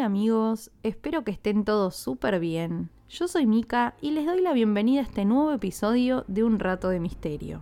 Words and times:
Hola, 0.00 0.06
amigos, 0.06 0.70
espero 0.82 1.24
que 1.24 1.30
estén 1.30 1.66
todos 1.66 1.94
súper 1.94 2.40
bien. 2.40 2.88
Yo 3.10 3.28
soy 3.28 3.44
Mika 3.44 3.96
y 4.00 4.12
les 4.12 4.24
doy 4.24 4.40
la 4.40 4.54
bienvenida 4.54 5.00
a 5.00 5.02
este 5.02 5.26
nuevo 5.26 5.52
episodio 5.52 6.24
de 6.26 6.42
Un 6.42 6.58
Rato 6.58 6.88
de 6.88 7.00
Misterio. 7.00 7.60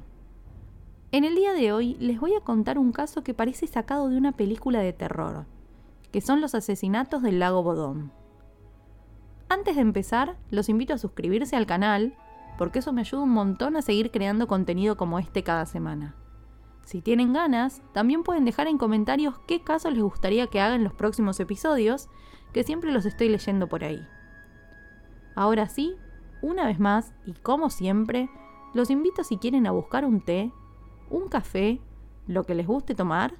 En 1.10 1.24
el 1.24 1.34
día 1.34 1.52
de 1.52 1.72
hoy 1.72 1.96
les 1.98 2.20
voy 2.20 2.36
a 2.36 2.40
contar 2.40 2.78
un 2.78 2.92
caso 2.92 3.24
que 3.24 3.34
parece 3.34 3.66
sacado 3.66 4.08
de 4.08 4.16
una 4.16 4.30
película 4.30 4.78
de 4.78 4.92
terror, 4.92 5.46
que 6.12 6.20
son 6.20 6.40
los 6.40 6.54
asesinatos 6.54 7.22
del 7.22 7.40
lago 7.40 7.64
Bodón. 7.64 8.12
Antes 9.48 9.74
de 9.74 9.82
empezar, 9.82 10.36
los 10.52 10.68
invito 10.68 10.94
a 10.94 10.98
suscribirse 10.98 11.56
al 11.56 11.66
canal, 11.66 12.14
porque 12.56 12.78
eso 12.78 12.92
me 12.92 13.00
ayuda 13.00 13.22
un 13.22 13.30
montón 13.30 13.74
a 13.74 13.82
seguir 13.82 14.12
creando 14.12 14.46
contenido 14.46 14.96
como 14.96 15.18
este 15.18 15.42
cada 15.42 15.66
semana. 15.66 16.14
Si 16.88 17.02
tienen 17.02 17.34
ganas, 17.34 17.82
también 17.92 18.22
pueden 18.22 18.46
dejar 18.46 18.66
en 18.66 18.78
comentarios 18.78 19.38
qué 19.46 19.60
casos 19.60 19.92
les 19.92 20.02
gustaría 20.02 20.46
que 20.46 20.58
haga 20.58 20.74
en 20.74 20.84
los 20.84 20.94
próximos 20.94 21.38
episodios, 21.38 22.08
que 22.54 22.64
siempre 22.64 22.90
los 22.92 23.04
estoy 23.04 23.28
leyendo 23.28 23.68
por 23.68 23.84
ahí. 23.84 24.08
Ahora 25.34 25.68
sí, 25.68 25.96
una 26.40 26.64
vez 26.64 26.80
más, 26.80 27.12
y 27.26 27.34
como 27.34 27.68
siempre, 27.68 28.30
los 28.72 28.88
invito 28.88 29.22
si 29.22 29.36
quieren 29.36 29.66
a 29.66 29.70
buscar 29.70 30.06
un 30.06 30.22
té, 30.22 30.50
un 31.10 31.28
café, 31.28 31.78
lo 32.26 32.44
que 32.44 32.54
les 32.54 32.66
guste 32.66 32.94
tomar, 32.94 33.34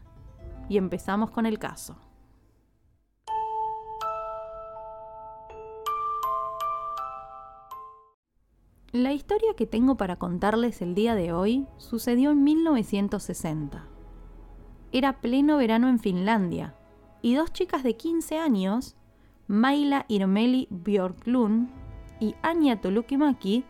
y 0.68 0.76
empezamos 0.76 1.30
con 1.30 1.46
el 1.46 1.58
caso. 1.58 1.96
La 8.92 9.12
historia 9.12 9.52
que 9.54 9.66
tengo 9.66 9.96
para 9.96 10.16
contarles 10.16 10.80
el 10.80 10.94
día 10.94 11.14
de 11.14 11.30
hoy 11.30 11.66
sucedió 11.76 12.30
en 12.30 12.42
1960. 12.42 13.84
Era 14.92 15.20
pleno 15.20 15.58
verano 15.58 15.90
en 15.90 15.98
Finlandia 15.98 16.74
y 17.20 17.34
dos 17.34 17.52
chicas 17.52 17.82
de 17.82 17.96
15 17.98 18.38
años, 18.38 18.96
Maila 19.46 20.06
Irmeli 20.08 20.68
Björklund 20.70 21.68
y 22.18 22.34
Anya 22.40 22.80
Tolukimaki, 22.80 23.62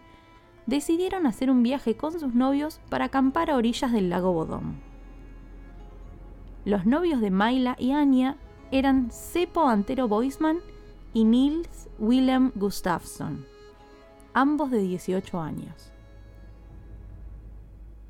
decidieron 0.66 1.26
hacer 1.26 1.50
un 1.50 1.64
viaje 1.64 1.96
con 1.96 2.12
sus 2.12 2.32
novios 2.32 2.80
para 2.88 3.06
acampar 3.06 3.50
a 3.50 3.56
orillas 3.56 3.90
del 3.90 4.10
lago 4.10 4.32
Bodom. 4.32 4.76
Los 6.64 6.86
novios 6.86 7.20
de 7.20 7.32
Maila 7.32 7.74
y 7.76 7.90
Anya 7.90 8.36
eran 8.70 9.10
Seppo 9.10 9.66
Antero 9.66 10.06
Boisman 10.06 10.60
y 11.12 11.24
Nils 11.24 11.88
Willem 11.98 12.52
Gustafsson 12.54 13.57
ambos 14.40 14.70
de 14.70 14.78
18 14.78 15.40
años. 15.40 15.92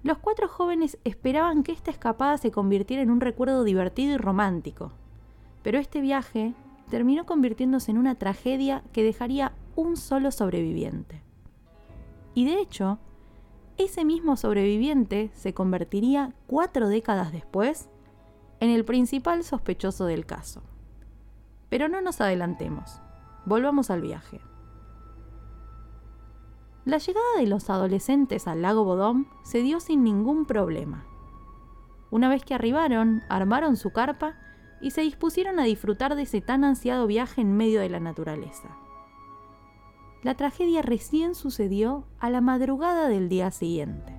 Los 0.03 0.19
cuatro 0.19 0.47
jóvenes 0.47 0.99
esperaban 1.05 1.63
que 1.63 1.73
esta 1.73 1.91
escapada 1.91 2.37
se 2.37 2.51
convirtiera 2.51 3.03
en 3.03 3.11
un 3.11 3.23
recuerdo 3.23 3.65
divertido 3.65 4.15
y 4.15 4.19
romántico, 4.19 4.93
pero 5.63 5.79
este 5.79 6.03
viaje 6.03 6.55
terminó 6.91 7.25
convirtiéndose 7.25 7.91
en 7.91 7.99
una 7.99 8.15
tragedia 8.15 8.85
que 8.93 9.03
dejaría 9.03 9.53
un 9.75 9.97
solo 9.97 10.31
sobreviviente. 10.31 11.23
Y 12.35 12.45
de 12.45 12.61
hecho, 12.61 12.99
ese 13.79 14.05
mismo 14.05 14.37
sobreviviente 14.37 15.31
se 15.35 15.55
convertiría 15.55 16.35
cuatro 16.47 16.89
décadas 16.89 17.33
después 17.33 17.89
en 18.61 18.69
el 18.69 18.85
principal 18.85 19.45
sospechoso 19.45 20.05
del 20.05 20.27
caso. 20.27 20.63
Pero 21.71 21.89
no 21.89 22.03
nos 22.03 22.21
adelantemos, 22.21 23.01
volvamos 23.47 23.91
al 23.91 24.03
viaje. 24.03 24.41
La 26.89 26.97
llegada 26.97 27.27
de 27.37 27.47
los 27.47 27.69
adolescentes 27.69 28.49
al 28.49 28.63
lago 28.63 28.83
Bodom 28.83 29.27
se 29.43 29.61
dio 29.61 29.79
sin 29.79 30.03
ningún 30.03 30.47
problema. 30.47 31.05
Una 32.11 32.31
vez 32.31 32.47
que 32.47 32.55
arribaron, 32.55 33.21
armaron 33.29 33.77
su 33.77 33.91
carpa 33.93 34.37
y 34.81 34.93
se 34.93 35.03
dispusieron 35.03 35.61
a 35.61 35.65
disfrutar 35.65 36.15
de 36.15 36.23
ese 36.23 36.41
tan 36.41 36.65
ansiado 36.65 37.07
viaje 37.07 37.43
en 37.43 37.55
medio 37.55 37.83
de 37.83 37.91
la 37.91 38.01
naturaleza. 38.01 38.71
La 40.23 40.35
tragedia 40.35 40.81
recién 40.81 41.35
sucedió 41.35 42.07
a 42.21 42.31
la 42.31 42.41
madrugada 42.41 43.09
del 43.09 43.29
día 43.29 43.51
siguiente. 43.51 44.17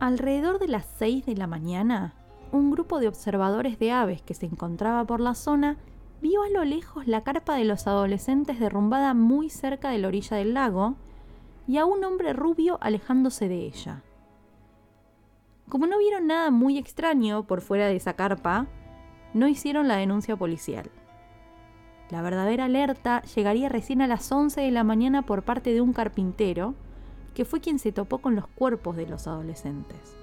Alrededor 0.00 0.58
de 0.58 0.68
las 0.68 0.86
6 0.96 1.26
de 1.26 1.36
la 1.36 1.46
mañana, 1.46 2.14
un 2.50 2.70
grupo 2.70 2.98
de 2.98 3.08
observadores 3.08 3.78
de 3.78 3.92
aves 3.92 4.22
que 4.22 4.32
se 4.32 4.46
encontraba 4.46 5.04
por 5.04 5.20
la 5.20 5.34
zona 5.34 5.76
vio 6.20 6.42
a 6.42 6.48
lo 6.48 6.64
lejos 6.64 7.06
la 7.06 7.22
carpa 7.22 7.56
de 7.56 7.64
los 7.64 7.86
adolescentes 7.86 8.58
derrumbada 8.58 9.14
muy 9.14 9.50
cerca 9.50 9.90
de 9.90 9.98
la 9.98 10.08
orilla 10.08 10.36
del 10.36 10.54
lago 10.54 10.96
y 11.66 11.78
a 11.78 11.84
un 11.84 12.02
hombre 12.04 12.32
rubio 12.32 12.78
alejándose 12.80 13.48
de 13.48 13.66
ella. 13.66 14.02
Como 15.68 15.86
no 15.86 15.98
vieron 15.98 16.26
nada 16.26 16.50
muy 16.50 16.78
extraño 16.78 17.44
por 17.44 17.60
fuera 17.60 17.86
de 17.86 17.96
esa 17.96 18.14
carpa, 18.14 18.66
no 19.34 19.48
hicieron 19.48 19.86
la 19.86 19.96
denuncia 19.96 20.34
policial. 20.36 20.90
La 22.10 22.22
verdadera 22.22 22.64
alerta 22.64 23.22
llegaría 23.34 23.68
recién 23.68 24.00
a 24.00 24.06
las 24.06 24.32
11 24.32 24.62
de 24.62 24.70
la 24.70 24.82
mañana 24.82 25.22
por 25.22 25.42
parte 25.42 25.74
de 25.74 25.82
un 25.82 25.92
carpintero, 25.92 26.74
que 27.34 27.44
fue 27.44 27.60
quien 27.60 27.78
se 27.78 27.92
topó 27.92 28.18
con 28.18 28.34
los 28.34 28.46
cuerpos 28.46 28.96
de 28.96 29.06
los 29.06 29.26
adolescentes. 29.26 30.16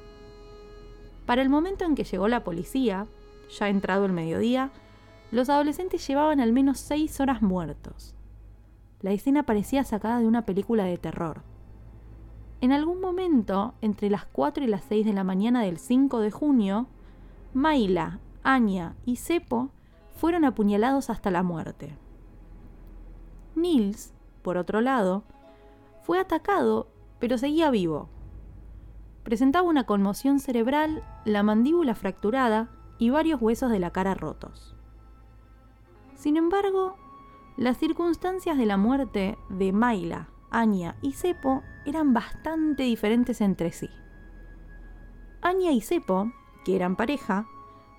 Para 1.28 1.44
el 1.44 1.50
momento 1.50 1.86
en 1.86 1.94
que 1.94 2.04
llegó 2.04 2.28
la 2.28 2.44
policía, 2.44 3.06
ya 3.58 3.70
entrado 3.70 4.06
el 4.06 4.14
mediodía, 4.14 4.72
los 5.32 5.50
adolescentes 5.50 6.06
llevaban 6.08 6.40
al 6.40 6.54
menos 6.54 6.80
seis 6.80 7.20
horas 7.20 7.42
muertos. 7.42 8.16
La 9.02 9.12
escena 9.12 9.44
parecía 9.44 9.84
sacada 9.84 10.20
de 10.20 10.28
una 10.28 10.46
película 10.46 10.86
de 10.86 10.98
terror. 10.98 11.44
En 12.62 12.72
algún 12.72 13.02
momento, 13.02 13.74
entre 13.82 14.10
las 14.10 14.26
4 14.26 14.64
y 14.64 14.68
las 14.68 14.84
6 14.86 15.06
de 15.06 15.14
la 15.14 15.24
mañana 15.24 15.62
del 15.62 15.78
5 15.78 16.20
de 16.20 16.32
junio, 16.32 16.88
Maila, 17.54 18.20
Anya 18.44 18.96
y 19.06 19.18
Seppo 19.18 19.70
fueron 20.16 20.46
apuñalados 20.46 21.10
hasta 21.10 21.30
la 21.32 21.44
muerte. 21.44 21.98
Nils, 23.56 24.14
por 24.42 24.58
otro 24.58 24.82
lado, 24.82 25.24
fue 26.04 26.20
atacado, 26.20 26.88
pero 27.20 27.38
seguía 27.38 27.70
vivo. 27.70 28.10
Presentaba 29.24 29.68
una 29.68 29.86
conmoción 29.86 30.40
cerebral, 30.40 31.04
la 31.26 31.44
mandíbula 31.44 31.96
fracturada 31.96 32.70
y 32.98 33.10
varios 33.10 33.42
huesos 33.42 33.72
de 33.72 33.80
la 33.80 33.92
cara 33.92 34.14
rotos. 34.14 34.75
Sin 36.26 36.38
embargo, 36.38 36.96
las 37.56 37.78
circunstancias 37.78 38.58
de 38.58 38.66
la 38.66 38.78
muerte 38.78 39.38
de 39.50 39.72
Maila, 39.72 40.30
Anya 40.50 40.96
y 41.04 41.12
Seppo 41.12 41.62
eran 41.86 42.16
bastante 42.16 42.82
diferentes 42.82 43.42
entre 43.42 43.72
sí. 43.72 43.92
Anya 45.44 45.72
y 45.72 45.82
Seppo, 45.82 46.32
que 46.66 46.76
eran 46.76 46.96
pareja, 46.96 47.46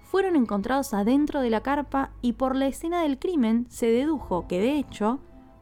fueron 0.03 0.34
encontrados 0.34 0.92
adentro 0.92 1.41
de 1.41 1.50
la 1.50 1.60
carpa 1.60 2.10
y 2.20 2.32
por 2.32 2.56
la 2.56 2.66
escena 2.66 3.03
del 3.03 3.20
crimen 3.20 3.66
se 3.69 3.87
dedujo 3.87 4.48
que 4.48 4.58
de 4.58 4.76
hecho 4.76 5.20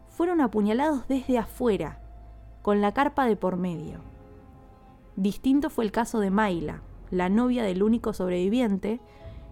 fueron 0.09 0.41
apuñalados 0.41 1.07
desde 1.07 1.37
afuera, 1.37 2.01
con 2.63 2.81
la 2.81 2.95
carpa 2.95 3.27
de 3.27 3.37
por 3.37 3.59
medio. 3.59 4.01
Distinto 5.17 5.69
fue 5.69 5.85
el 5.85 5.93
caso 5.93 6.19
de 6.19 6.31
Maila, 6.31 6.81
la 7.11 7.29
novia 7.29 7.63
del 7.63 7.83
único 7.83 8.15
sobreviviente, 8.15 9.03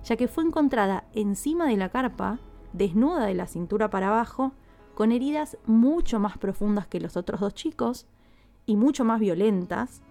ya 0.02 0.16
que 0.16 0.28
fue 0.28 0.44
encontrada 0.44 1.04
encima 1.12 1.66
de 1.66 1.76
la 1.76 1.90
carpa 1.90 2.38
desnuda 2.72 3.26
de 3.26 3.34
la 3.34 3.46
cintura 3.46 3.90
para 3.90 4.08
abajo, 4.08 4.52
con 4.94 5.12
heridas 5.12 5.56
mucho 5.66 6.18
más 6.18 6.38
profundas 6.38 6.86
que 6.86 7.00
los 7.00 7.16
otros 7.16 7.40
dos 7.40 7.54
chicos 7.54 8.06
y 8.66 8.76
mucho 8.76 9.04
más 9.04 9.20
violentas, 9.20 10.02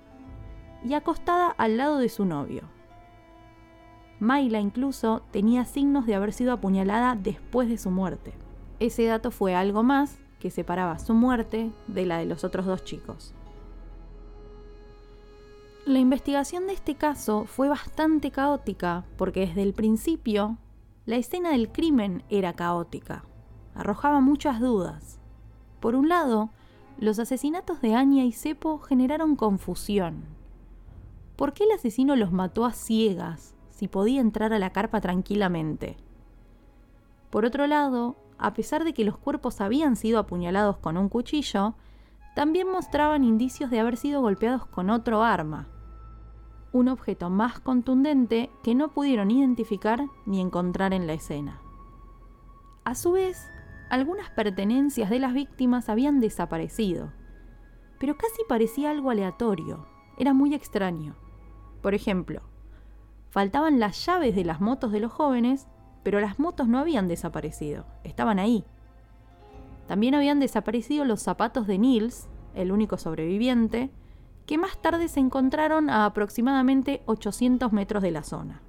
y 0.84 0.94
acostada 0.94 1.50
al 1.50 1.78
lado 1.78 1.98
de 1.98 2.10
su 2.10 2.26
novio. 2.26 2.64
Mayla 4.20 4.60
incluso 4.60 5.24
tenía 5.32 5.66
signos 5.66 6.06
de 6.06 6.16
haber 6.16 6.34
sido 6.34 6.54
apuñalada 6.54 7.16
después 7.16 7.70
de 7.70 7.78
su 7.78 7.90
muerte. 7.90 8.34
Ese 8.80 9.06
dato 9.06 9.32
fue 9.32 9.56
algo 9.56 9.84
más 9.84 10.20
que 10.40 10.52
separaba 10.52 11.00
su 11.00 11.14
muerte 11.14 11.72
de 11.88 12.06
la 12.06 12.18
de 12.18 12.26
los 12.26 12.44
otros 12.44 12.66
dos 12.66 12.84
chicos. 12.84 13.34
La 15.86 16.00
investigación 16.00 16.68
de 16.68 16.74
este 16.74 16.96
caso 16.96 17.46
fue 17.46 17.68
bastante 17.68 18.30
caótica 18.30 19.04
porque 19.18 19.48
desde 19.48 19.64
el 19.64 19.74
principio 19.74 20.58
la 21.08 21.16
escena 21.16 21.50
del 21.50 21.72
crimen 21.72 22.24
era 22.30 22.54
caótica, 22.54 23.24
arrojaba 23.74 24.22
muchas 24.22 24.60
dudas. 24.60 25.20
Por 25.80 25.96
un 25.96 26.10
lado, 26.10 26.52
los 27.00 27.18
asesinatos 27.18 27.82
de 27.82 27.96
Anya 27.96 28.24
y 28.24 28.32
Seppo 28.32 28.78
generaron 28.78 29.36
confusión. 29.36 30.26
¿Por 31.36 31.54
qué 31.54 31.64
el 31.64 31.72
asesino 31.72 32.16
los 32.16 32.32
mató 32.32 32.66
a 32.66 32.74
ciegas 32.74 33.56
si 33.72 33.88
podía 33.88 34.22
entrar 34.22 34.54
a 34.54 34.60
la 34.60 34.70
carpa 34.70 35.02
tranquilamente? 35.02 35.98
Por 37.32 37.46
otro 37.46 37.66
lado, 37.66 38.16
a 38.38 38.54
pesar 38.54 38.84
de 38.84 38.94
que 38.94 39.04
los 39.04 39.18
cuerpos 39.18 39.60
habían 39.60 39.96
sido 39.96 40.20
apuñalados 40.20 40.78
con 40.78 40.98
un 40.98 41.10
cuchillo, 41.10 41.74
también 42.36 42.72
mostraban 42.72 43.24
indicios 43.24 43.72
de 43.72 43.80
haber 43.80 43.98
sido 43.98 44.22
golpeados 44.22 44.68
con 44.68 44.92
otro 44.92 45.24
arma, 45.24 45.68
un 46.74 46.88
objeto 46.88 47.30
más 47.30 47.60
contundente 47.60 48.50
que 48.64 48.76
no 48.76 48.90
pudieron 48.90 49.30
identificar 49.30 50.06
ni 50.26 50.40
encontrar 50.40 50.94
en 50.94 51.08
la 51.08 51.14
escena. 51.14 51.62
A 52.84 52.96
su 52.96 53.12
vez, 53.12 53.50
algunas 53.90 54.30
pertenencias 54.30 55.10
de 55.10 55.20
las 55.20 55.34
víctimas 55.34 55.90
habían 55.90 56.20
desaparecido, 56.20 57.12
pero 58.00 58.18
casi 58.18 58.42
parecía 58.48 58.90
algo 58.90 59.10
aleatorio, 59.10 59.86
era 60.18 60.34
muy 60.34 60.54
extraño. 60.54 61.16
Por 61.82 61.94
ejemplo, 61.94 62.42
faltaban 63.30 63.80
las 63.80 64.06
llaves 64.06 64.36
de 64.36 64.46
las 64.46 64.62
motos 64.62 64.92
de 64.92 65.00
los 65.00 65.12
jóvenes, 65.12 65.68
pero 66.04 66.20
las 66.20 66.40
motos 66.40 66.68
no 66.68 66.80
habían 66.80 67.08
desaparecido, 67.08 67.86
estaban 68.04 68.40
ahí. 68.40 68.64
También 69.88 70.16
habían 70.16 70.40
desaparecido 70.40 71.06
los 71.06 71.22
zapatos 71.22 71.68
de 71.68 71.78
Nils, 71.78 72.30
el 72.56 72.72
único 72.72 72.98
sobreviviente, 72.98 73.92
que 74.46 74.58
más 74.58 74.82
tarde 74.82 75.08
se 75.08 75.20
encontraron 75.20 75.90
a 75.90 76.06
aproximadamente 76.06 77.02
800 77.06 77.72
metros 77.72 78.04
de 78.04 78.12
la 78.12 78.24
zona. 78.24 78.62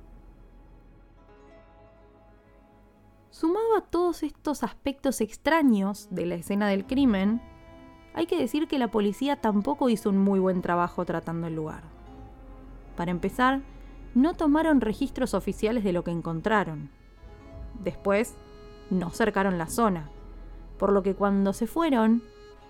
Sumado 3.30 3.76
a 3.76 3.80
todos 3.80 4.22
estos 4.22 4.62
aspectos 4.62 5.20
extraños 5.20 6.08
de 6.10 6.26
la 6.26 6.34
escena 6.34 6.69
del 6.69 6.86
crimen, 6.86 7.40
hay 8.14 8.26
que 8.26 8.38
decir 8.38 8.69
que 8.69 8.78
la 8.78 8.90
policía 8.90 9.40
tampoco 9.40 9.88
hizo 9.88 10.10
un 10.10 10.19
muy 10.19 10.38
buen 10.38 10.60
trabajo 10.60 11.04
tratando 11.04 11.46
el 11.46 11.56
lugar. 11.56 11.82
Para 12.96 13.10
empezar, 13.10 13.62
no 14.14 14.34
tomaron 14.34 14.80
registros 14.80 15.32
oficiales 15.32 15.82
de 15.82 15.92
lo 15.92 16.04
que 16.04 16.10
encontraron. 16.10 16.90
Después, 17.82 18.36
no 18.90 19.10
cercaron 19.10 19.56
la 19.56 19.69
zona, 19.69 20.10
por 20.78 20.92
lo 20.92 21.02
que 21.02 21.14
cuando 21.14 21.54
se 21.54 21.66
fueron, 21.66 22.22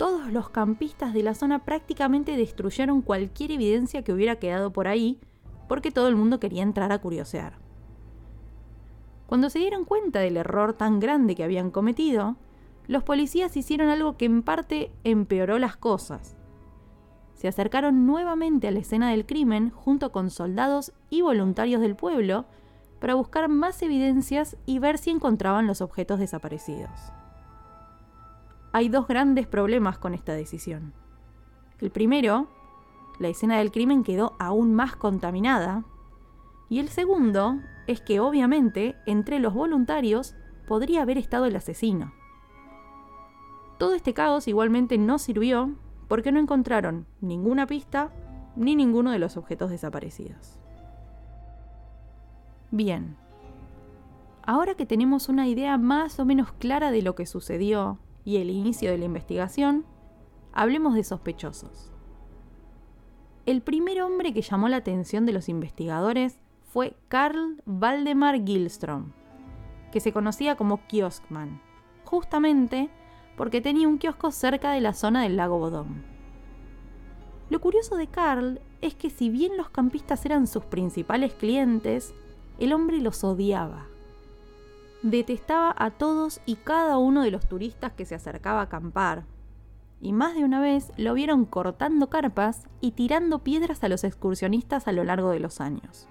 todos 0.02 0.32
los 0.32 0.50
campistas 0.50 1.14
de 1.14 1.22
la 1.22 1.32
zona 1.32 1.60
prácticamente 1.60 2.37
destruyeron 2.37 3.02
cualquier 3.02 3.52
evidencia 3.52 4.02
que 4.02 4.12
hubiera 4.12 4.34
quedado 4.34 4.72
por 4.72 4.88
ahí, 4.88 5.20
porque 5.69 5.93
todo 5.93 6.08
el 6.08 6.16
mundo 6.16 6.40
quería 6.40 6.64
entrar 6.64 6.90
a 6.90 6.99
curiosear. 6.99 7.60
Cuando 9.28 9.49
se 9.49 9.60
dieron 9.60 9.84
cuenta 9.84 10.19
del 10.19 10.38
error 10.38 10.72
tan 10.72 10.99
grande 10.99 11.37
que 11.37 11.44
habían 11.44 11.70
cometido, 11.70 12.34
los 12.88 13.04
policías 13.04 13.56
hicieron 13.56 13.90
algo 13.90 14.16
que 14.16 14.25
en 14.25 14.43
parte 14.43 14.90
empeoró 15.04 15.60
las 15.60 15.76
cosas. 15.76 16.37
Se 17.34 17.46
acercaron 17.46 18.04
nuevamente 18.04 18.66
a 18.66 18.72
la 18.72 18.81
escena 18.81 19.08
del 19.08 19.25
crimen 19.25 19.70
junto 19.70 20.10
con 20.10 20.31
soldados 20.31 20.93
y 21.10 21.20
voluntarios 21.20 21.81
del 21.81 21.94
pueblo 21.94 22.46
para 22.99 23.14
buscar 23.14 23.49
más 23.49 23.81
evidencias 23.82 24.56
y 24.66 24.81
ver 24.81 24.99
si 24.99 25.10
encontraban 25.10 25.69
los 25.69 25.81
objetos 25.81 26.19
desaparecidos 26.19 26.90
hay 28.73 28.89
dos 28.89 29.07
grandes 29.07 29.47
problemas 29.47 29.99
con 29.99 30.15
esta 30.15 30.33
decisión. 30.33 30.93
El 31.81 31.91
primero, 31.91 32.49
la 33.19 33.29
escena 33.29 33.59
del 33.59 33.71
crimen 33.71 34.03
quedó 34.03 34.35
aún 34.39 34.75
más 34.75 34.97
contaminada. 34.97 35.85
Y 36.69 36.79
el 36.79 36.89
segundo 36.89 37.61
es 37.87 38.01
que 38.01 38.21
obviamente 38.21 38.97
entre 39.07 39.39
los 39.39 39.53
voluntarios 39.53 40.35
podría 40.67 41.03
haber 41.03 41.19
estado 41.19 41.47
el 41.47 41.57
asesino. 41.57 42.13
Todo 43.79 43.95
este 43.95 44.15
caos 44.15 44.49
igualmente 44.49 44.97
no 44.97 45.19
sirvió 45.19 45.75
porque 46.09 46.33
no 46.33 46.41
encontraron 46.41 47.07
ninguna 47.21 47.67
pista 47.67 48.11
ni 48.57 48.77
ninguno 48.77 49.11
de 49.11 49.19
los 49.19 49.37
objetos 49.37 49.71
desaparecidos. 49.71 50.59
Bien, 52.71 53.17
ahora 54.45 54.75
que 54.75 54.87
tenemos 54.87 55.29
una 55.29 55.49
idea 55.49 55.77
más 55.79 56.19
o 56.21 56.25
menos 56.25 56.53
clara 56.53 56.91
de 56.91 57.03
lo 57.03 57.15
que 57.15 57.27
sucedió 57.27 57.99
y 58.25 58.37
el 58.37 58.51
inicio 58.51 58.91
de 58.91 58.99
la 58.99 59.05
investigación, 59.05 59.85
hablemos 60.53 60.95
de 60.95 61.05
sospechosos. 61.05 61.93
El 63.47 63.63
primer 63.63 64.03
hombre 64.03 64.33
que 64.33 64.43
llamó 64.43 64.69
la 64.69 64.77
atención 64.77 65.27
de 65.27 65.33
los 65.33 65.49
investigadores 65.49 66.39
fue 66.63 66.97
Carl 67.09 67.61
Valdemar 67.67 68.45
Gilstrom, 68.45 69.13
que 69.91 70.01
se 70.01 70.13
conocía 70.13 70.57
como 70.57 70.87
Kioskman, 70.87 71.61
justamente 72.05 72.91
porque 73.37 73.61
tenía 73.61 73.89
un 73.89 73.99
kiosco 73.99 74.31
cerca 74.31 74.73
de 74.73 74.81
la 74.81 74.95
zona 74.95 75.23
del 75.23 75.37
lago 75.37 75.59
Bodom. 75.59 76.03
Lo 77.51 77.61
curioso 77.61 77.97
de 77.97 78.07
Carl 78.07 78.61
es 78.81 78.95
que 78.95 79.11
si 79.11 79.29
bien 79.29 79.57
los 79.57 79.71
campistas 79.71 80.25
eran 80.25 80.47
sus 80.47 80.65
principales 80.65 81.35
clientes, 81.35 82.15
el 82.59 82.73
hombre 82.73 83.01
los 83.01 83.25
odiaba 83.25 83.87
detestaba 85.02 85.75
a 85.76 85.90
todos 85.90 86.40
y 86.46 86.56
cada 86.56 86.99
uno 86.99 87.22
de 87.22 87.31
los 87.31 87.46
turistas 87.49 87.93
que 87.93 88.04
se 88.04 88.14
acercaba 88.14 88.60
a 88.60 88.64
acampar. 88.64 89.25
Y 90.00 90.12
más 90.12 90.34
de 90.34 90.44
una 90.44 90.60
vez 90.60 90.93
lo 90.96 91.14
vieron 91.14 91.44
cortando 91.44 92.08
carpas 92.08 92.66
y 92.81 92.93
tirando 92.93 93.40
piedras 93.40 93.84
a 93.84 93.88
los 93.88 94.04
excursionistas 94.04 94.88
a 94.88 94.93
lo 94.93 95.04
largo 95.04 95.31
de 95.31 95.40
los 95.40 95.60
años. 95.60 96.08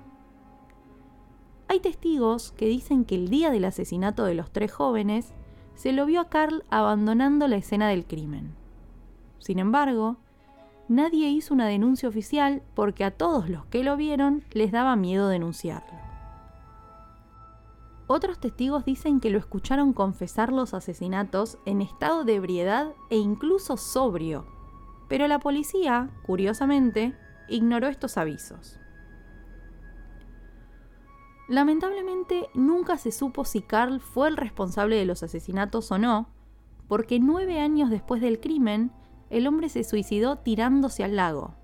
Hay 1.68 1.80
testigos 1.80 2.52
que 2.52 2.66
dicen 2.66 3.06
que 3.06 3.16
el 3.16 3.30
día 3.30 3.50
del 3.50 3.66
asesinato 3.66 4.26
de 4.26 4.36
los 4.36 4.52
tres 4.52 4.72
jóvenes 4.74 5.34
se 5.76 5.94
lo 5.94 6.06
vio 6.06 6.20
a 6.22 6.30
Carl 6.30 6.64
abandonando 6.70 7.48
la 7.48 7.56
escena 7.56 7.88
del 7.88 8.06
crimen. 8.06 8.54
Sin 9.40 9.58
embargo, 9.58 10.18
nadie 10.90 11.30
hizo 11.30 11.54
una 11.54 11.68
denuncia 11.68 12.10
oficial 12.10 12.62
porque 12.76 13.04
a 13.06 13.12
todos 13.12 13.50
los 13.50 13.66
que 13.68 13.84
lo 13.84 13.96
vieron 13.96 14.44
les 14.52 14.72
daba 14.72 14.96
miedo 14.98 15.30
denunciarlo. 15.30 16.11
Otros 18.14 18.40
testigos 18.40 18.84
dicen 18.84 19.22
que 19.22 19.30
lo 19.30 19.40
escucharon 19.40 19.94
confesar 19.94 20.52
los 20.52 20.74
asesinatos 20.74 21.58
en 21.64 21.82
estado 21.82 22.26
de 22.26 22.36
ebriedad 22.36 22.92
e 23.10 23.16
incluso 23.16 23.78
sobrio, 23.78 24.46
pero 25.08 25.30
la 25.30 25.40
policía, 25.40 26.10
curiosamente, 26.24 27.16
ignoró 27.48 27.88
estos 27.88 28.18
avisos. 28.18 28.78
Lamentablemente 31.48 32.50
nunca 32.54 32.98
se 32.98 33.14
supo 33.14 33.46
si 33.46 33.62
Carl 33.62 34.02
fue 34.02 34.28
el 34.28 34.36
responsable 34.36 34.98
de 34.98 35.06
los 35.06 35.24
asesinatos 35.24 35.90
o 35.90 35.98
no, 35.98 36.28
porque 36.90 37.18
nueve 37.22 37.62
años 37.62 37.90
después 37.90 38.22
del 38.22 38.42
crimen, 38.42 38.92
el 39.30 39.48
hombre 39.48 39.70
se 39.70 39.86
suicidó 39.86 40.36
tirándose 40.36 41.06
al 41.06 41.16
lago, 41.16 41.56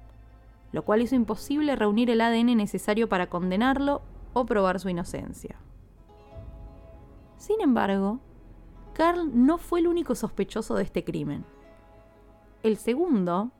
lo 0.72 0.86
cual 0.86 1.02
hizo 1.02 1.16
imposible 1.16 1.76
reunir 1.76 2.10
el 2.10 2.22
ADN 2.22 2.56
necesario 2.56 3.10
para 3.10 3.28
condenarlo 3.28 4.02
o 4.32 4.46
probar 4.46 4.80
su 4.80 4.88
inocencia. 4.88 5.60
Sin 7.38 7.62
embargo, 7.62 8.20
Carl 8.94 9.30
no 9.34 9.58
fue 9.58 9.80
el 9.80 9.88
único 9.88 10.16
sospechoso 10.16 10.76
de 10.76 10.84
este 10.84 11.04
crimen. 11.04 11.46
El 12.64 12.78
segundo, 12.78 13.52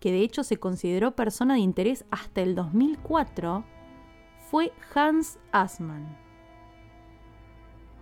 que 0.00 0.12
de 0.12 0.20
hecho 0.20 0.44
se 0.44 0.58
consideró 0.58 1.16
persona 1.16 1.54
de 1.54 1.60
interés 1.60 2.04
hasta 2.10 2.42
el 2.42 2.54
2004, 2.54 3.64
fue 4.50 4.72
Hans 4.94 5.38
Assmann. 5.50 6.18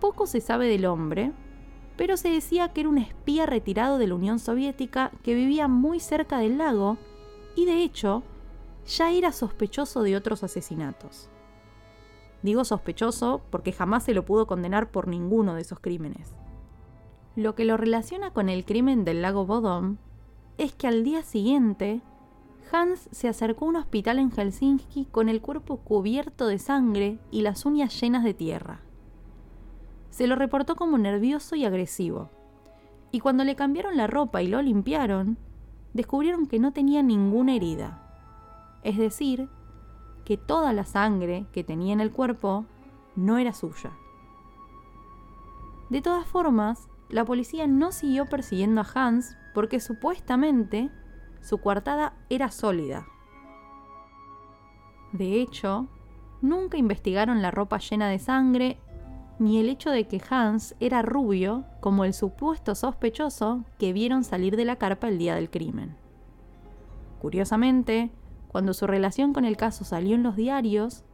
Poco 0.01 0.27
se 0.27 0.41
sabe 0.41 0.67
del 0.67 0.85
hombre, 0.85 1.31
pero 1.95 2.17
se 2.17 2.29
decía 2.29 2.73
que 2.73 2.81
era 2.81 2.89
un 2.89 2.97
espía 2.97 3.45
retirado 3.45 3.97
de 3.97 4.07
la 4.07 4.15
Unión 4.15 4.39
Soviética 4.39 5.11
que 5.23 5.35
vivía 5.35 5.67
muy 5.67 5.99
cerca 5.99 6.39
del 6.39 6.57
lago 6.57 6.97
y 7.55 7.65
de 7.65 7.83
hecho 7.83 8.23
ya 8.85 9.11
era 9.11 9.31
sospechoso 9.31 10.01
de 10.03 10.15
otros 10.15 10.43
asesinatos. 10.43 11.29
Digo 12.43 12.63
sospechoso 12.65 13.41
porque 13.49 13.71
jamás 13.71 14.03
se 14.03 14.13
lo 14.13 14.25
pudo 14.25 14.47
condenar 14.47 14.91
por 14.91 15.07
ninguno 15.07 15.53
de 15.53 15.61
esos 15.61 15.79
crímenes. 15.79 16.33
Lo 17.35 17.55
que 17.55 17.65
lo 17.65 17.77
relaciona 17.77 18.31
con 18.31 18.49
el 18.49 18.65
crimen 18.65 19.05
del 19.05 19.21
lago 19.21 19.45
Bodom 19.45 19.97
es 20.57 20.73
que 20.73 20.87
al 20.87 21.03
día 21.03 21.23
siguiente, 21.23 22.01
Hans 22.71 23.07
se 23.11 23.27
acercó 23.27 23.65
a 23.65 23.69
un 23.69 23.75
hospital 23.75 24.19
en 24.19 24.31
Helsinki 24.31 25.05
con 25.05 25.29
el 25.29 25.41
cuerpo 25.41 25.77
cubierto 25.77 26.47
de 26.47 26.59
sangre 26.59 27.19
y 27.31 27.41
las 27.41 27.65
uñas 27.65 27.99
llenas 27.99 28.23
de 28.23 28.33
tierra. 28.33 28.81
Se 30.09 30.27
lo 30.27 30.35
reportó 30.35 30.75
como 30.75 30.97
nervioso 30.97 31.55
y 31.55 31.63
agresivo, 31.63 32.29
y 33.11 33.19
cuando 33.19 33.43
le 33.43 33.55
cambiaron 33.55 33.97
la 33.97 34.07
ropa 34.07 34.41
y 34.41 34.47
lo 34.47 34.61
limpiaron, 34.61 35.37
descubrieron 35.93 36.47
que 36.47 36.59
no 36.59 36.73
tenía 36.73 37.01
ninguna 37.01 37.55
herida, 37.55 38.79
es 38.83 38.97
decir, 38.97 39.49
que 40.31 40.37
toda 40.37 40.71
la 40.71 40.85
sangre 40.85 41.45
que 41.51 41.65
tenía 41.65 41.91
en 41.91 41.99
el 41.99 42.13
cuerpo 42.13 42.63
no 43.17 43.37
era 43.37 43.51
suya. 43.51 43.91
De 45.89 46.01
todas 46.01 46.25
formas, 46.25 46.87
la 47.09 47.25
policía 47.25 47.67
no 47.67 47.91
siguió 47.91 48.29
persiguiendo 48.29 48.79
a 48.79 48.87
Hans 48.95 49.35
porque 49.53 49.81
supuestamente 49.81 50.89
su 51.41 51.57
coartada 51.57 52.13
era 52.29 52.49
sólida. 52.49 53.05
De 55.11 55.41
hecho, 55.41 55.89
nunca 56.41 56.77
investigaron 56.77 57.41
la 57.41 57.51
ropa 57.51 57.79
llena 57.79 58.07
de 58.07 58.19
sangre 58.19 58.79
ni 59.37 59.59
el 59.59 59.67
hecho 59.67 59.89
de 59.89 60.07
que 60.07 60.21
Hans 60.29 60.75
era 60.79 61.01
rubio 61.01 61.65
como 61.81 62.05
el 62.05 62.13
supuesto 62.13 62.73
sospechoso 62.73 63.65
que 63.77 63.91
vieron 63.91 64.23
salir 64.23 64.55
de 64.55 64.63
la 64.63 64.77
carpa 64.77 65.09
el 65.09 65.17
día 65.17 65.35
del 65.35 65.49
crimen. 65.49 65.97
Curiosamente, 67.19 68.11
cuando 68.51 68.73
su 68.73 68.85
relación 68.85 69.31
con 69.31 69.45
el 69.45 69.55
caso 69.55 69.85
salió 69.85 70.13
en 70.13 70.23
los 70.23 70.35
diarios, 70.35 71.05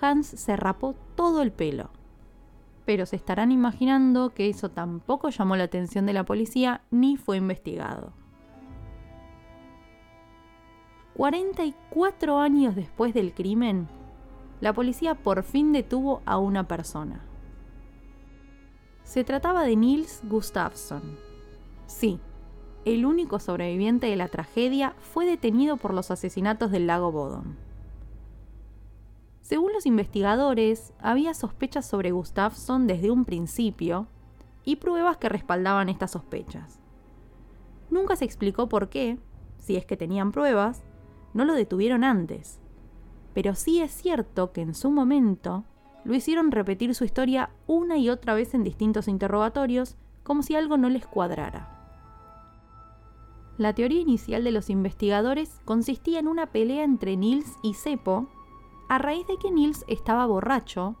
Hans 0.00 0.28
se 0.28 0.56
rapó 0.56 0.94
todo 1.14 1.42
el 1.42 1.52
pelo. 1.52 1.90
pero 2.86 3.04
se 3.04 3.16
estarán 3.16 3.50
imaginando 3.50 4.30
que 4.30 4.48
eso 4.48 4.70
tampoco 4.70 5.28
llamó 5.28 5.56
la 5.56 5.64
atención 5.64 6.06
de 6.06 6.12
la 6.12 6.24
policía 6.24 6.82
ni 6.92 7.16
fue 7.16 7.36
investigado. 7.36 8.12
44 11.16 12.38
años 12.38 12.76
después 12.76 13.12
del 13.12 13.34
crimen, 13.34 13.88
la 14.60 14.72
policía 14.72 15.16
por 15.16 15.42
fin 15.42 15.72
detuvo 15.72 16.22
a 16.26 16.38
una 16.38 16.68
persona. 16.68 17.24
Se 19.02 19.24
trataba 19.24 19.64
de 19.64 19.74
Nils 19.74 20.22
Gustafsson. 20.22 21.18
Sí, 21.86 22.20
el 22.86 23.04
único 23.04 23.40
sobreviviente 23.40 24.06
de 24.06 24.14
la 24.14 24.28
tragedia 24.28 24.94
fue 25.00 25.26
detenido 25.26 25.76
por 25.76 25.92
los 25.92 26.12
asesinatos 26.12 26.70
del 26.70 26.86
lago 26.86 27.10
Bodom. 27.10 27.56
Según 29.42 29.72
los 29.72 29.86
investigadores, 29.86 30.92
había 31.00 31.34
sospechas 31.34 31.84
sobre 31.84 32.12
Gustafsson 32.12 32.86
desde 32.86 33.10
un 33.10 33.24
principio 33.24 34.06
y 34.64 34.76
pruebas 34.76 35.16
que 35.16 35.28
respaldaban 35.28 35.88
estas 35.88 36.12
sospechas. 36.12 36.78
Nunca 37.90 38.14
se 38.14 38.24
explicó 38.24 38.68
por 38.68 38.88
qué, 38.88 39.18
si 39.58 39.74
es 39.74 39.84
que 39.84 39.96
tenían 39.96 40.30
pruebas, 40.30 40.84
no 41.34 41.44
lo 41.44 41.54
detuvieron 41.54 42.04
antes. 42.04 42.60
Pero 43.34 43.56
sí 43.56 43.80
es 43.80 43.90
cierto 43.90 44.52
que 44.52 44.60
en 44.60 44.74
su 44.76 44.92
momento 44.92 45.64
lo 46.04 46.14
hicieron 46.14 46.52
repetir 46.52 46.94
su 46.94 47.04
historia 47.04 47.50
una 47.66 47.98
y 47.98 48.10
otra 48.10 48.34
vez 48.34 48.54
en 48.54 48.62
distintos 48.62 49.08
interrogatorios, 49.08 49.96
como 50.22 50.44
si 50.44 50.54
algo 50.54 50.76
no 50.76 50.88
les 50.88 51.04
cuadrara. 51.04 51.75
La 53.58 53.72
teoría 53.72 54.00
inicial 54.00 54.44
de 54.44 54.52
los 54.52 54.68
investigadores 54.68 55.60
consistía 55.64 56.18
en 56.18 56.28
una 56.28 56.46
pelea 56.46 56.84
entre 56.84 57.16
Nils 57.16 57.56
y 57.62 57.74
Seppo, 57.74 58.28
a 58.88 58.98
raíz 58.98 59.26
de 59.26 59.38
que 59.38 59.50
Nils 59.50 59.84
estaba 59.88 60.26
borracho 60.26 60.96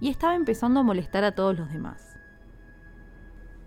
y 0.00 0.08
estaba 0.08 0.36
empezando 0.36 0.80
a 0.80 0.82
molestar 0.84 1.24
a 1.24 1.34
todos 1.34 1.58
los 1.58 1.68
demás. 1.72 2.16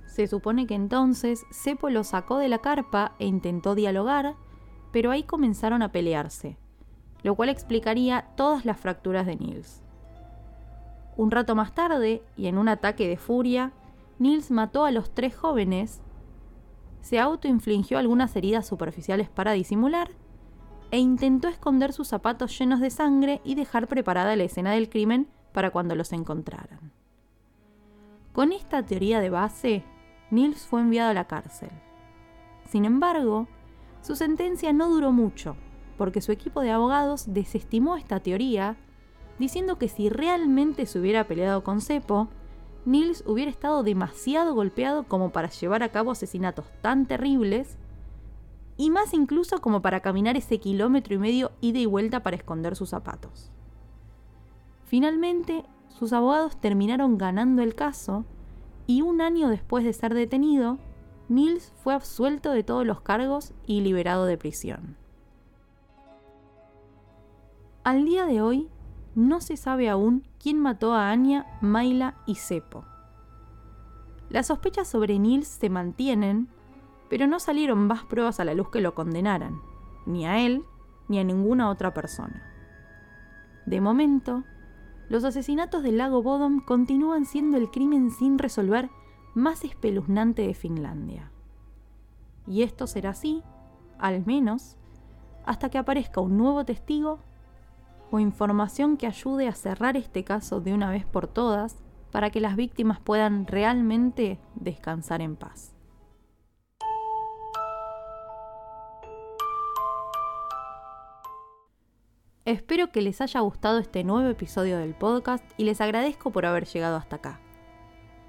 Se 0.05 0.25
supone 0.27 0.67
que 0.67 0.75
entonces 0.75 1.45
Seppo 1.51 1.89
lo 1.89 2.03
sacó 2.03 2.37
de 2.37 2.47
la 2.47 2.59
carpa 2.59 3.13
e 3.19 3.25
intentó 3.25 3.75
dialogar, 3.75 4.35
pero 4.91 5.11
ahí 5.11 5.23
comenzaron 5.23 5.81
a 5.81 5.91
pelearse, 5.91 6.57
lo 7.23 7.35
cual 7.35 7.49
explicaría 7.49 8.29
todas 8.37 8.63
las 8.65 8.79
fracturas 8.79 9.25
de 9.25 9.35
Nils. 9.35 9.83
Un 11.17 11.31
rato 11.31 11.55
más 11.55 11.75
tarde, 11.75 12.23
y 12.37 12.47
en 12.47 12.57
un 12.57 12.69
ataque 12.69 13.07
de 13.07 13.17
furia, 13.17 13.73
Nils 14.17 14.49
mató 14.49 14.85
a 14.85 14.91
los 14.91 15.13
tres 15.13 15.35
jóvenes, 15.35 16.01
se 17.01 17.19
autoinfligió 17.19 17.97
algunas 17.97 18.35
heridas 18.35 18.67
superficiales 18.67 19.29
para 19.29 19.53
disimular 19.53 20.11
e 20.91 20.99
intentó 20.99 21.47
esconder 21.47 21.93
sus 21.93 22.07
zapatos 22.07 22.57
llenos 22.57 22.79
de 22.79 22.89
sangre 22.89 23.41
y 23.43 23.55
dejar 23.55 23.87
preparada 23.87 24.35
la 24.35 24.43
escena 24.43 24.71
del 24.71 24.89
crimen 24.89 25.27
para 25.53 25.71
cuando 25.71 25.95
los 25.95 26.13
encontraran. 26.13 26.91
Con 28.33 28.51
esta 28.51 28.83
teoría 28.85 29.19
de 29.19 29.29
base, 29.29 29.83
Nils 30.31 30.65
fue 30.65 30.81
enviado 30.81 31.11
a 31.11 31.13
la 31.13 31.25
cárcel. 31.25 31.69
Sin 32.67 32.85
embargo, 32.85 33.47
su 34.01 34.15
sentencia 34.15 34.71
no 34.73 34.89
duró 34.89 35.11
mucho, 35.11 35.55
porque 35.97 36.21
su 36.21 36.31
equipo 36.31 36.61
de 36.61 36.71
abogados 36.71 37.33
desestimó 37.33 37.97
esta 37.97 38.19
teoría, 38.19 38.77
diciendo 39.39 39.77
que 39.77 39.89
si 39.89 40.09
realmente 40.09 40.85
se 40.85 40.99
hubiera 40.99 41.25
peleado 41.27 41.63
con 41.63 41.81
Seppo, 41.81 42.29
Nils 42.85 43.23
hubiera 43.25 43.51
estado 43.51 43.83
demasiado 43.83 44.53
golpeado 44.53 45.03
como 45.03 45.31
para 45.31 45.49
llevar 45.49 45.83
a 45.83 45.89
cabo 45.89 46.11
asesinatos 46.11 46.65
tan 46.81 47.05
terribles 47.05 47.77
y 48.77 48.89
más 48.89 49.13
incluso 49.13 49.59
como 49.59 49.81
para 49.81 49.99
caminar 49.99 50.37
ese 50.37 50.59
kilómetro 50.59 51.13
y 51.13 51.17
medio 51.17 51.51
ida 51.61 51.79
y 51.79 51.85
vuelta 51.85 52.23
para 52.23 52.37
esconder 52.37 52.75
sus 52.75 52.89
zapatos. 52.89 53.51
Finalmente, 54.85 55.65
sus 55.89 56.13
abogados 56.13 56.59
terminaron 56.59 57.17
ganando 57.17 57.61
el 57.61 57.75
caso 57.75 58.25
y 58.87 59.01
un 59.01 59.21
año 59.21 59.49
después 59.49 59.83
de 59.83 59.93
ser 59.93 60.13
detenido, 60.13 60.77
Nils 61.27 61.73
fue 61.83 61.93
absuelto 61.93 62.51
de 62.51 62.63
todos 62.63 62.87
los 62.87 63.01
cargos 63.01 63.53
y 63.67 63.81
liberado 63.81 64.25
de 64.25 64.37
prisión. 64.37 64.95
Al 67.83 68.05
día 68.05 68.25
de 68.25 68.41
hoy, 68.41 68.67
no 69.19 69.41
se 69.41 69.57
sabe 69.57 69.89
aún 69.89 70.27
quién 70.39 70.59
mató 70.59 70.93
a 70.93 71.09
Anya, 71.09 71.45
Maila 71.61 72.15
y 72.25 72.35
Seppo. 72.35 72.85
Las 74.29 74.47
sospechas 74.47 74.87
sobre 74.87 75.19
Nils 75.19 75.47
se 75.47 75.69
mantienen 75.69 76.49
pero 77.09 77.27
no 77.27 77.39
salieron 77.39 77.87
más 77.87 78.03
pruebas 78.03 78.39
a 78.39 78.45
la 78.45 78.53
luz 78.53 78.69
que 78.69 78.81
lo 78.81 78.93
condenaran, 78.93 79.59
ni 80.05 80.25
a 80.25 80.39
él 80.39 80.63
ni 81.07 81.19
a 81.19 81.23
ninguna 81.23 81.69
otra 81.69 81.93
persona. 81.93 82.43
De 83.65 83.81
momento, 83.81 84.43
los 85.09 85.23
asesinatos 85.23 85.81
del 85.81 85.97
lago 85.97 86.21
Bodom 86.21 86.59
continúan 86.59 87.25
siendo 87.25 87.57
el 87.57 87.71
crimen 87.71 88.11
sin 88.11 88.37
resolver 88.37 88.89
más 89.33 89.63
espeluznante 89.63 90.43
de 90.43 90.53
Finlandia. 90.53 91.31
Y 92.47 92.61
esto 92.61 92.85
será 92.85 93.11
así, 93.11 93.43
al 93.97 94.23
menos, 94.25 94.77
hasta 95.45 95.69
que 95.69 95.79
aparezca 95.79 96.21
un 96.21 96.37
nuevo 96.37 96.63
testigo 96.63 97.19
o 98.11 98.19
información 98.19 98.97
que 98.97 99.07
ayude 99.07 99.47
a 99.47 99.53
cerrar 99.53 99.97
este 99.97 100.23
caso 100.23 100.61
de 100.61 100.73
una 100.73 100.89
vez 100.89 101.05
por 101.05 101.27
todas 101.27 101.77
para 102.11 102.29
que 102.29 102.41
las 102.41 102.55
víctimas 102.55 102.99
puedan 102.99 103.45
realmente 103.45 104.39
descansar 104.55 105.21
en 105.21 105.35
paz. 105.35 105.75
Espero 112.45 112.91
que 112.91 113.03
les 113.03 113.21
haya 113.21 113.41
gustado 113.41 113.77
este 113.77 114.03
nuevo 114.03 114.27
episodio 114.27 114.79
del 114.79 114.95
podcast 114.95 115.43
y 115.55 115.65
les 115.65 115.81
agradezco 115.81 116.31
por 116.31 116.47
haber 116.47 116.65
llegado 116.65 116.97
hasta 116.97 117.17
acá. 117.17 117.39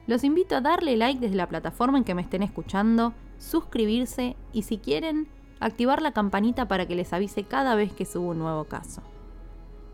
Los 0.07 0.25
invito 0.25 0.57
a 0.57 0.61
darle 0.61 0.97
like 0.97 1.21
desde 1.21 1.37
la 1.37 1.49
plataforma 1.49 1.97
en 1.97 2.05
que 2.05 2.15
me 2.15 2.21
estén 2.21 2.43
escuchando, 2.43 3.15
suscribirse 3.39 4.37
y 4.53 4.63
si 4.63 4.77
quieren, 4.77 5.27
activar 5.59 6.03
la 6.03 6.13
campanita 6.13 6.69
para 6.69 6.87
que 6.87 6.97
les 6.97 7.15
avise 7.15 7.45
cada 7.45 7.75
vez 7.75 7.93
que 7.93 8.05
subo 8.05 8.31
un 8.31 8.41
nuevo 8.41 8.65
caso. 8.65 9.03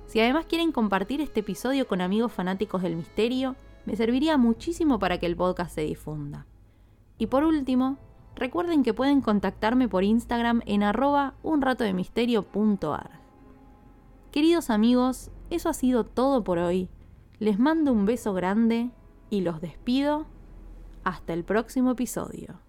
Si 0.06 0.20
además 0.20 0.46
quieren 0.46 0.72
compartir 0.72 1.20
este 1.20 1.40
episodio 1.40 1.86
con 1.88 2.00
amigos 2.00 2.32
fanáticos 2.32 2.82
del 2.82 2.96
misterio, 2.96 3.56
me 3.86 3.96
serviría 3.96 4.36
muchísimo 4.36 4.98
para 4.98 5.18
que 5.18 5.26
el 5.26 5.36
podcast 5.36 5.74
se 5.74 5.82
difunda. 5.82 6.46
Y 7.18 7.26
por 7.26 7.44
último, 7.44 7.98
recuerden 8.34 8.82
que 8.82 8.94
pueden 8.94 9.20
contactarme 9.20 9.88
por 9.88 10.04
Instagram 10.04 10.62
en 10.66 10.82
arroba 10.82 11.34
unratodemisterio.ar. 11.42 13.20
Queridos 14.30 14.70
amigos, 14.70 15.30
eso 15.50 15.68
ha 15.68 15.74
sido 15.74 16.04
todo 16.04 16.44
por 16.44 16.58
hoy. 16.58 16.88
Les 17.38 17.58
mando 17.58 17.92
un 17.92 18.06
beso 18.06 18.34
grande 18.34 18.90
y 19.30 19.40
los 19.40 19.60
despido. 19.60 20.26
Hasta 21.04 21.32
el 21.32 21.44
próximo 21.44 21.92
episodio. 21.92 22.65